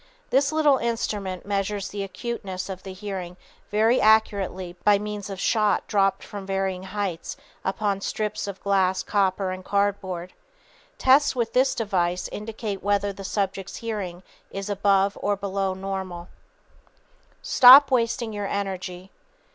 [0.31, 3.37] This little instrument measures the acuteness of the hearing
[3.69, 9.51] very accurately by means of shot dropped from varying heights upon strips of glass, copper
[9.51, 10.33] and cardboard.
[10.97, 16.29] Tests with this device indicate whether the subject's hearing is above or below normal.
[16.73, 19.11] [Sidenote: Mental Friction and Inner Whirlwinds] _Stop wasting your energy.